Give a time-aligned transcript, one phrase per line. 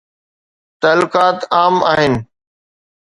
[0.83, 2.13] تعلقات عام آهن.